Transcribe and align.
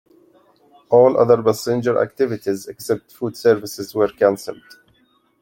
All 0.89 1.15
other 1.15 1.43
passenger 1.43 2.01
activities 2.01 2.65
except 2.65 3.11
food 3.13 3.37
service 3.37 3.93
were 3.93 4.07
cancelled. 4.07 4.79